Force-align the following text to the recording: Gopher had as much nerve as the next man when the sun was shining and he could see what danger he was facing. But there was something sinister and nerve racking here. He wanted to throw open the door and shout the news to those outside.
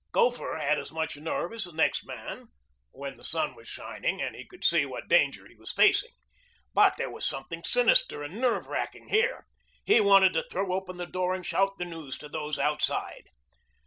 Gopher 0.13 0.57
had 0.57 0.79
as 0.79 0.91
much 0.91 1.15
nerve 1.15 1.53
as 1.53 1.65
the 1.65 1.71
next 1.73 2.07
man 2.07 2.47
when 2.89 3.17
the 3.17 3.23
sun 3.23 3.53
was 3.53 3.67
shining 3.67 4.19
and 4.19 4.35
he 4.35 4.47
could 4.47 4.63
see 4.63 4.83
what 4.83 5.07
danger 5.07 5.45
he 5.47 5.53
was 5.53 5.71
facing. 5.71 6.09
But 6.73 6.95
there 6.97 7.11
was 7.11 7.23
something 7.23 7.63
sinister 7.63 8.23
and 8.23 8.41
nerve 8.41 8.65
racking 8.65 9.09
here. 9.09 9.45
He 9.85 10.01
wanted 10.01 10.33
to 10.33 10.43
throw 10.49 10.73
open 10.73 10.97
the 10.97 11.05
door 11.05 11.35
and 11.35 11.45
shout 11.45 11.77
the 11.77 11.85
news 11.85 12.17
to 12.17 12.29
those 12.29 12.57
outside. 12.57 13.25